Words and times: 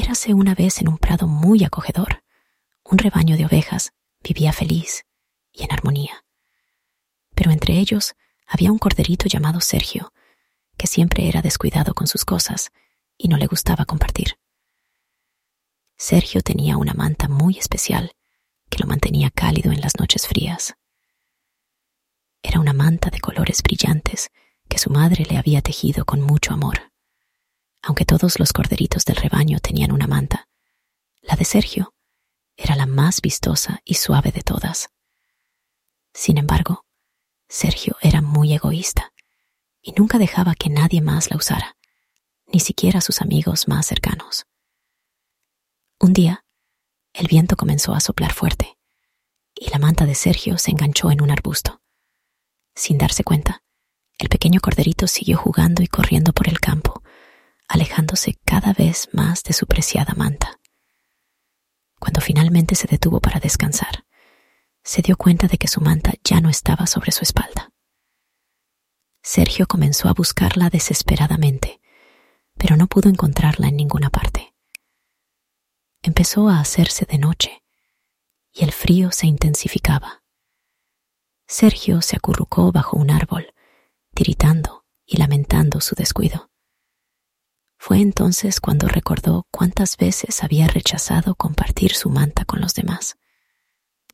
Érase 0.00 0.32
una 0.32 0.54
vez 0.54 0.80
en 0.80 0.86
un 0.86 0.96
prado 0.96 1.26
muy 1.26 1.64
acogedor. 1.64 2.22
Un 2.84 2.98
rebaño 2.98 3.36
de 3.36 3.46
ovejas 3.46 3.92
vivía 4.22 4.52
feliz 4.52 5.04
y 5.52 5.64
en 5.64 5.72
armonía. 5.72 6.24
Pero 7.34 7.50
entre 7.50 7.80
ellos 7.80 8.14
había 8.46 8.70
un 8.70 8.78
corderito 8.78 9.26
llamado 9.26 9.60
Sergio, 9.60 10.12
que 10.76 10.86
siempre 10.86 11.28
era 11.28 11.42
descuidado 11.42 11.94
con 11.94 12.06
sus 12.06 12.24
cosas 12.24 12.70
y 13.16 13.26
no 13.26 13.38
le 13.38 13.48
gustaba 13.48 13.86
compartir. 13.86 14.38
Sergio 15.96 16.42
tenía 16.42 16.76
una 16.76 16.94
manta 16.94 17.26
muy 17.26 17.58
especial 17.58 18.12
que 18.70 18.78
lo 18.78 18.86
mantenía 18.86 19.30
cálido 19.30 19.72
en 19.72 19.80
las 19.80 19.98
noches 19.98 20.28
frías. 20.28 20.76
Era 22.44 22.60
una 22.60 22.72
manta 22.72 23.10
de 23.10 23.18
colores 23.18 23.64
brillantes 23.64 24.30
que 24.68 24.78
su 24.78 24.90
madre 24.90 25.24
le 25.28 25.38
había 25.38 25.60
tejido 25.60 26.04
con 26.04 26.20
mucho 26.20 26.54
amor. 26.54 26.92
Aunque 27.88 28.04
todos 28.04 28.38
los 28.38 28.52
corderitos 28.52 29.06
del 29.06 29.16
rebaño 29.16 29.60
tenían 29.60 29.92
una 29.92 30.06
manta, 30.06 30.46
la 31.22 31.36
de 31.36 31.46
Sergio 31.46 31.94
era 32.54 32.76
la 32.76 32.84
más 32.84 33.22
vistosa 33.22 33.80
y 33.82 33.94
suave 33.94 34.30
de 34.30 34.42
todas. 34.42 34.90
Sin 36.12 36.36
embargo, 36.36 36.84
Sergio 37.48 37.96
era 38.02 38.20
muy 38.20 38.52
egoísta 38.52 39.14
y 39.80 39.92
nunca 39.92 40.18
dejaba 40.18 40.54
que 40.54 40.68
nadie 40.68 41.00
más 41.00 41.30
la 41.30 41.38
usara, 41.38 41.78
ni 42.52 42.60
siquiera 42.60 43.00
sus 43.00 43.22
amigos 43.22 43.68
más 43.68 43.86
cercanos. 43.86 44.44
Un 45.98 46.12
día, 46.12 46.44
el 47.14 47.26
viento 47.26 47.56
comenzó 47.56 47.94
a 47.94 48.00
soplar 48.00 48.34
fuerte 48.34 48.76
y 49.54 49.70
la 49.70 49.78
manta 49.78 50.04
de 50.04 50.14
Sergio 50.14 50.58
se 50.58 50.72
enganchó 50.72 51.10
en 51.10 51.22
un 51.22 51.30
arbusto. 51.30 51.80
Sin 52.74 52.98
darse 52.98 53.24
cuenta, 53.24 53.62
el 54.18 54.28
pequeño 54.28 54.60
corderito 54.60 55.06
siguió 55.06 55.38
jugando 55.38 55.82
y 55.82 55.86
corriendo 55.86 56.34
por 56.34 56.50
el 56.50 56.60
campo, 56.60 57.02
alejándose 57.68 58.38
cada 58.44 58.72
vez 58.72 59.08
más 59.12 59.44
de 59.44 59.52
su 59.52 59.66
preciada 59.66 60.14
manta. 60.14 60.58
Cuando 62.00 62.20
finalmente 62.20 62.74
se 62.74 62.86
detuvo 62.86 63.20
para 63.20 63.40
descansar, 63.40 64.06
se 64.82 65.02
dio 65.02 65.16
cuenta 65.16 65.48
de 65.48 65.58
que 65.58 65.68
su 65.68 65.80
manta 65.80 66.14
ya 66.24 66.40
no 66.40 66.48
estaba 66.48 66.86
sobre 66.86 67.12
su 67.12 67.22
espalda. 67.22 67.72
Sergio 69.22 69.66
comenzó 69.66 70.08
a 70.08 70.14
buscarla 70.14 70.70
desesperadamente, 70.70 71.80
pero 72.56 72.76
no 72.76 72.86
pudo 72.86 73.10
encontrarla 73.10 73.68
en 73.68 73.76
ninguna 73.76 74.08
parte. 74.08 74.54
Empezó 76.02 76.48
a 76.48 76.60
hacerse 76.60 77.04
de 77.04 77.18
noche 77.18 77.62
y 78.52 78.64
el 78.64 78.72
frío 78.72 79.10
se 79.12 79.26
intensificaba. 79.26 80.24
Sergio 81.46 82.00
se 82.02 82.16
acurrucó 82.16 82.72
bajo 82.72 82.96
un 82.96 83.10
árbol, 83.10 83.54
tiritando 84.14 84.86
y 85.04 85.18
lamentando 85.18 85.80
su 85.80 85.94
descuido. 85.94 86.50
Fue 87.78 88.00
entonces 88.00 88.60
cuando 88.60 88.88
recordó 88.88 89.46
cuántas 89.50 89.96
veces 89.96 90.42
había 90.42 90.66
rechazado 90.66 91.36
compartir 91.36 91.94
su 91.94 92.10
manta 92.10 92.44
con 92.44 92.60
los 92.60 92.74
demás. 92.74 93.16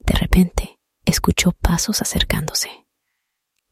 De 0.00 0.14
repente, 0.14 0.78
escuchó 1.04 1.52
pasos 1.52 2.02
acercándose. 2.02 2.86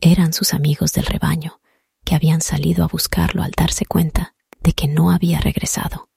Eran 0.00 0.32
sus 0.32 0.54
amigos 0.54 0.92
del 0.92 1.06
rebaño, 1.06 1.60
que 2.04 2.14
habían 2.14 2.40
salido 2.40 2.84
a 2.84 2.88
buscarlo 2.88 3.42
al 3.42 3.52
darse 3.52 3.84
cuenta 3.84 4.34
de 4.60 4.72
que 4.72 4.88
no 4.88 5.10
había 5.10 5.40
regresado. 5.40 6.08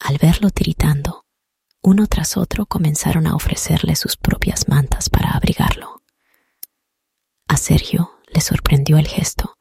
Al 0.00 0.18
verlo 0.18 0.50
tiritando, 0.50 1.26
uno 1.82 2.06
tras 2.06 2.36
otro 2.36 2.66
comenzaron 2.66 3.26
a 3.26 3.36
ofrecerle 3.36 3.94
sus 3.96 4.16
propias 4.16 4.68
mantas 4.68 5.08
para 5.08 5.30
abrigarlo. 5.30 6.02
A 7.46 7.56
Sergio 7.56 8.10
le 8.26 8.40
sorprendió 8.40 8.98
el 8.98 9.06
gesto, 9.06 9.53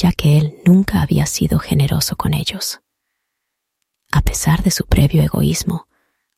ya 0.00 0.12
que 0.12 0.38
él 0.38 0.62
nunca 0.64 1.02
había 1.02 1.26
sido 1.26 1.58
generoso 1.58 2.16
con 2.16 2.32
ellos. 2.32 2.80
A 4.10 4.22
pesar 4.22 4.62
de 4.62 4.70
su 4.70 4.86
previo 4.86 5.22
egoísmo, 5.22 5.88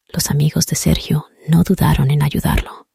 los 0.09 0.31
amigos 0.33 0.67
de 0.67 0.75
Sergio 0.75 1.27
no 1.47 1.63
dudaron 1.63 2.11
en 2.11 2.25
ayudarlo. 2.25 2.89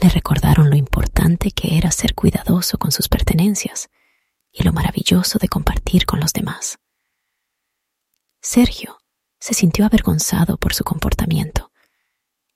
Le 0.00 0.08
recordaron 0.10 0.70
lo 0.70 0.76
importante 0.76 1.50
que 1.50 1.76
era 1.76 1.90
ser 1.90 2.14
cuidadoso 2.14 2.78
con 2.78 2.92
sus 2.92 3.08
pertenencias 3.08 3.90
y 4.52 4.62
lo 4.62 4.72
maravilloso 4.72 5.40
de 5.40 5.48
compartir 5.48 6.06
con 6.06 6.20
los 6.20 6.32
demás. 6.32 6.78
Sergio 8.40 8.98
se 9.40 9.54
sintió 9.54 9.84
avergonzado 9.84 10.56
por 10.56 10.72
su 10.72 10.84
comportamiento 10.84 11.72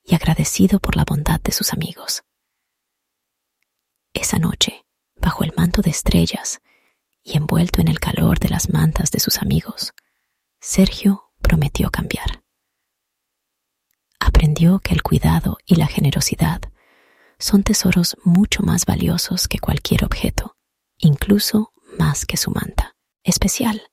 y 0.03 0.15
agradecido 0.15 0.79
por 0.79 0.95
la 0.95 1.03
bondad 1.03 1.41
de 1.41 1.51
sus 1.51 1.73
amigos. 1.73 2.23
Esa 4.13 4.39
noche, 4.39 4.85
bajo 5.17 5.43
el 5.43 5.53
manto 5.53 5.81
de 5.81 5.89
estrellas 5.89 6.61
y 7.27 7.35
envuelto 7.35 7.81
en 7.81 7.89
el 7.89 7.99
calor 7.99 8.39
de 8.39 8.47
las 8.47 8.69
mantas 8.69 9.11
de 9.11 9.19
sus 9.19 9.39
amigos, 9.39 9.93
Sergio 10.61 11.33
prometió 11.41 11.91
cambiar. 11.91 12.43
Aprendió 14.17 14.79
que 14.79 14.93
el 14.93 15.03
cuidado 15.03 15.57
y 15.65 15.75
la 15.75 15.87
generosidad 15.87 16.61
son 17.37 17.63
tesoros 17.63 18.15
mucho 18.23 18.63
más 18.63 18.85
valiosos 18.85 19.49
que 19.49 19.59
cualquier 19.59 20.05
objeto, 20.05 20.55
incluso 20.97 21.73
más 21.99 22.25
que 22.25 22.37
su 22.37 22.49
manta 22.51 22.95
especial. 23.23 23.91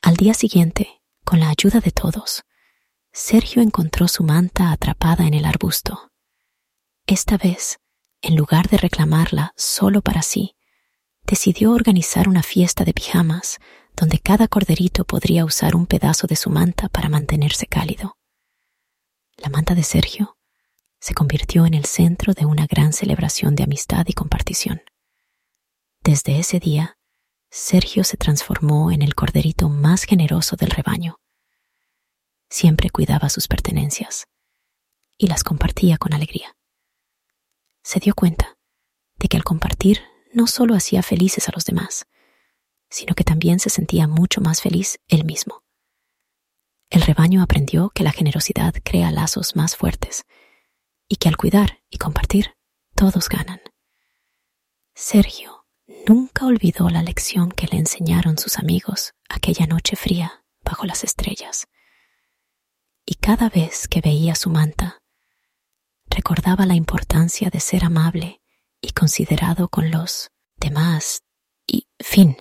Al 0.00 0.16
día 0.16 0.32
siguiente, 0.32 1.02
con 1.24 1.40
la 1.40 1.50
ayuda 1.50 1.80
de 1.80 1.90
todos, 1.90 2.42
Sergio 3.12 3.60
encontró 3.60 4.08
su 4.08 4.24
manta 4.24 4.72
atrapada 4.72 5.26
en 5.26 5.34
el 5.34 5.44
arbusto. 5.44 6.10
Esta 7.06 7.36
vez, 7.36 7.80
en 8.22 8.34
lugar 8.34 8.68
de 8.68 8.78
reclamarla 8.78 9.52
solo 9.56 10.00
para 10.00 10.22
sí, 10.22 10.53
decidió 11.26 11.72
organizar 11.72 12.28
una 12.28 12.42
fiesta 12.42 12.84
de 12.84 12.92
pijamas 12.92 13.58
donde 13.96 14.18
cada 14.18 14.48
corderito 14.48 15.04
podría 15.04 15.44
usar 15.44 15.76
un 15.76 15.86
pedazo 15.86 16.26
de 16.26 16.36
su 16.36 16.50
manta 16.50 16.88
para 16.88 17.08
mantenerse 17.08 17.66
cálido. 17.66 18.16
La 19.36 19.48
manta 19.48 19.74
de 19.74 19.82
Sergio 19.82 20.36
se 21.00 21.14
convirtió 21.14 21.66
en 21.66 21.74
el 21.74 21.84
centro 21.84 22.34
de 22.34 22.46
una 22.46 22.66
gran 22.66 22.92
celebración 22.92 23.54
de 23.54 23.64
amistad 23.64 24.04
y 24.08 24.12
compartición. 24.14 24.82
Desde 26.02 26.38
ese 26.38 26.60
día, 26.60 26.98
Sergio 27.50 28.04
se 28.04 28.16
transformó 28.16 28.90
en 28.90 29.02
el 29.02 29.14
corderito 29.14 29.68
más 29.68 30.04
generoso 30.04 30.56
del 30.56 30.70
rebaño. 30.70 31.20
Siempre 32.50 32.90
cuidaba 32.90 33.28
sus 33.28 33.48
pertenencias 33.48 34.26
y 35.18 35.28
las 35.28 35.44
compartía 35.44 35.98
con 35.98 36.14
alegría 36.14 36.54
se 37.84 38.00
dio 38.00 38.14
cuenta 38.14 38.56
de 39.16 39.28
que 39.28 39.36
al 39.36 39.44
compartir 39.44 40.00
no 40.34 40.46
solo 40.46 40.74
hacía 40.74 41.02
felices 41.02 41.48
a 41.48 41.52
los 41.52 41.64
demás, 41.64 42.06
sino 42.90 43.14
que 43.14 43.24
también 43.24 43.60
se 43.60 43.70
sentía 43.70 44.06
mucho 44.06 44.40
más 44.40 44.60
feliz 44.60 44.98
él 45.08 45.24
mismo. 45.24 45.62
El 46.90 47.02
rebaño 47.02 47.42
aprendió 47.42 47.90
que 47.90 48.04
la 48.04 48.12
generosidad 48.12 48.74
crea 48.84 49.10
lazos 49.10 49.56
más 49.56 49.76
fuertes 49.76 50.24
y 51.08 51.16
que 51.16 51.28
al 51.28 51.36
cuidar 51.36 51.80
y 51.90 51.98
compartir 51.98 52.54
todos 52.94 53.28
ganan. 53.28 53.60
Sergio 54.94 55.66
nunca 56.06 56.46
olvidó 56.46 56.88
la 56.88 57.02
lección 57.02 57.50
que 57.50 57.66
le 57.66 57.78
enseñaron 57.78 58.38
sus 58.38 58.58
amigos 58.58 59.14
aquella 59.28 59.66
noche 59.66 59.96
fría 59.96 60.44
bajo 60.62 60.86
las 60.86 61.04
estrellas. 61.04 61.66
Y 63.04 63.16
cada 63.16 63.48
vez 63.48 63.88
que 63.88 64.00
veía 64.00 64.34
su 64.34 64.50
manta, 64.50 65.02
recordaba 66.06 66.64
la 66.64 66.74
importancia 66.74 67.50
de 67.50 67.60
ser 67.60 67.84
amable 67.84 68.40
y 68.84 68.92
considerado 68.92 69.68
con 69.68 69.90
los 69.90 70.30
demás 70.56 71.22
y 71.66 71.86
fin. 71.98 72.36